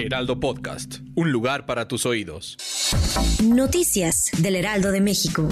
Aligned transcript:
Heraldo 0.00 0.40
Podcast, 0.40 1.00
un 1.14 1.30
lugar 1.30 1.66
para 1.66 1.86
tus 1.86 2.06
oídos. 2.06 2.56
Noticias 3.44 4.30
del 4.38 4.56
Heraldo 4.56 4.92
de 4.92 5.00
México. 5.00 5.46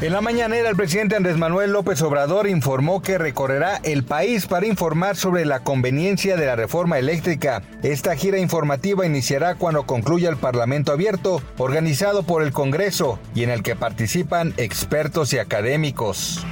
En 0.00 0.12
la 0.12 0.20
mañanera, 0.20 0.68
el 0.68 0.76
presidente 0.76 1.16
Andrés 1.16 1.36
Manuel 1.36 1.72
López 1.72 2.00
Obrador 2.02 2.46
informó 2.46 3.02
que 3.02 3.18
recorrerá 3.18 3.80
el 3.82 4.04
país 4.04 4.46
para 4.46 4.66
informar 4.66 5.16
sobre 5.16 5.44
la 5.44 5.64
conveniencia 5.64 6.36
de 6.36 6.46
la 6.46 6.54
reforma 6.54 7.00
eléctrica. 7.00 7.62
Esta 7.82 8.14
gira 8.14 8.38
informativa 8.38 9.04
iniciará 9.04 9.56
cuando 9.56 9.86
concluya 9.86 10.30
el 10.30 10.36
Parlamento 10.36 10.92
Abierto, 10.92 11.42
organizado 11.56 12.22
por 12.22 12.44
el 12.44 12.52
Congreso 12.52 13.18
y 13.34 13.42
en 13.42 13.50
el 13.50 13.64
que 13.64 13.74
participan 13.74 14.54
expertos 14.56 15.32
y 15.32 15.38
académicos. 15.38 16.46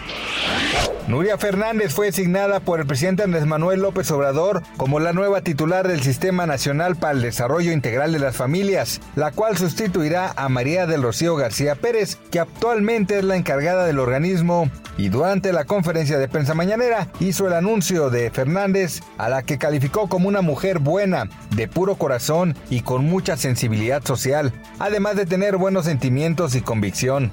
Nuria 1.09 1.39
Fernández 1.39 1.95
fue 1.95 2.07
designada 2.07 2.59
por 2.59 2.81
el 2.81 2.87
presidente 2.87 3.23
Andrés 3.23 3.47
Manuel 3.47 3.81
López 3.81 4.11
Obrador 4.11 4.65
como 4.77 4.99
la 4.99 5.13
nueva 5.13 5.41
titular 5.41 5.87
del 5.87 6.03
Sistema 6.03 6.47
Nacional 6.47 6.97
para 6.97 7.13
el 7.13 7.23
Desarrollo 7.23 7.71
Integral 7.71 8.13
de 8.13 8.19
las 8.19 8.35
Familias, 8.35 9.01
la 9.15 9.31
cual 9.31 9.57
sustituirá 9.57 10.33
a 10.37 10.49
María 10.49 10.87
del 10.87 11.05
Rocío 11.05 11.37
García 11.37 11.77
Pérez, 11.77 12.19
que 12.33 12.41
actualmente 12.41 13.19
es 13.19 13.25
la 13.25 13.37
encargada 13.37 13.87
del 13.87 14.01
organismo 14.01 14.69
y 14.99 15.09
durante 15.09 15.53
la 15.53 15.65
conferencia 15.65 16.19
de 16.19 16.27
prensa 16.27 16.55
mañanera 16.55 17.07
hizo 17.21 17.47
el 17.47 17.53
anuncio 17.53 18.11
de 18.11 18.29
Fernández 18.33 19.01
a 19.17 19.29
la 19.29 19.45
que 19.45 19.59
calificó 19.59 20.09
como 20.09 20.27
una 20.27 20.43
mujer 20.43 20.81
buena, 20.81 21.29
de 21.55 21.69
puro 21.69 21.95
corazón 21.95 22.57
y 22.69 22.81
con 22.81 23.05
mucha 23.05 23.37
sensibilidad 23.37 24.05
social, 24.05 24.53
además 24.81 25.15
de 25.15 25.27
tener 25.27 25.57
buenos 25.57 25.85
sentimientos 25.85 26.57
y 26.57 26.63
convicción. 26.63 27.31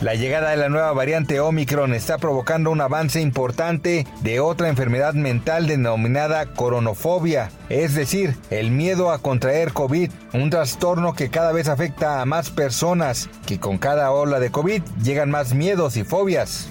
La 0.00 0.14
llegada 0.14 0.50
de 0.50 0.58
la 0.58 0.68
nueva 0.68 0.92
variante 0.92 1.40
Omicron 1.40 1.94
está 1.94 2.18
provocando 2.18 2.70
un 2.70 2.82
avance 2.82 3.18
importante 3.22 4.06
de 4.20 4.40
otra 4.40 4.68
enfermedad 4.68 5.14
mental 5.14 5.66
denominada 5.66 6.44
coronofobia, 6.52 7.50
es 7.70 7.94
decir, 7.94 8.36
el 8.50 8.70
miedo 8.70 9.10
a 9.10 9.20
contraer 9.20 9.72
COVID, 9.72 10.10
un 10.34 10.50
trastorno 10.50 11.14
que 11.14 11.30
cada 11.30 11.50
vez 11.52 11.68
afecta 11.68 12.20
a 12.20 12.26
más 12.26 12.50
personas, 12.50 13.30
que 13.46 13.58
con 13.58 13.78
cada 13.78 14.10
ola 14.10 14.38
de 14.38 14.50
COVID 14.50 14.82
llegan 15.02 15.30
más 15.30 15.54
miedos 15.54 15.96
y 15.96 16.04
fobias. 16.04 16.68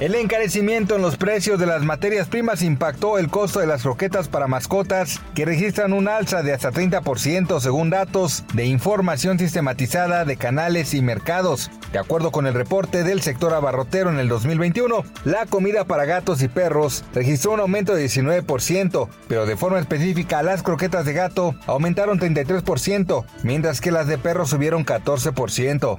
El 0.00 0.14
encarecimiento 0.14 0.96
en 0.96 1.02
los 1.02 1.18
precios 1.18 1.60
de 1.60 1.66
las 1.66 1.82
materias 1.82 2.26
primas 2.26 2.62
impactó 2.62 3.18
el 3.18 3.28
costo 3.28 3.60
de 3.60 3.66
las 3.66 3.82
croquetas 3.82 4.28
para 4.28 4.46
mascotas, 4.46 5.20
que 5.34 5.44
registran 5.44 5.92
un 5.92 6.08
alza 6.08 6.42
de 6.42 6.54
hasta 6.54 6.72
30% 6.72 7.60
según 7.60 7.90
datos 7.90 8.44
de 8.54 8.64
información 8.64 9.38
sistematizada 9.38 10.24
de 10.24 10.38
canales 10.38 10.94
y 10.94 11.02
mercados. 11.02 11.70
De 11.92 11.98
acuerdo 11.98 12.32
con 12.32 12.46
el 12.46 12.54
reporte 12.54 13.04
del 13.04 13.20
sector 13.20 13.52
abarrotero 13.52 14.08
en 14.08 14.18
el 14.18 14.28
2021, 14.28 15.04
la 15.24 15.44
comida 15.44 15.84
para 15.84 16.06
gatos 16.06 16.40
y 16.40 16.48
perros 16.48 17.04
registró 17.12 17.52
un 17.52 17.60
aumento 17.60 17.94
de 17.94 18.06
19%, 18.06 19.08
pero 19.28 19.44
de 19.44 19.56
forma 19.58 19.80
específica 19.80 20.42
las 20.42 20.62
croquetas 20.62 21.04
de 21.04 21.12
gato 21.12 21.54
aumentaron 21.66 22.18
33%, 22.18 23.26
mientras 23.42 23.82
que 23.82 23.90
las 23.90 24.06
de 24.06 24.16
perros 24.16 24.48
subieron 24.48 24.86
14%. 24.86 25.98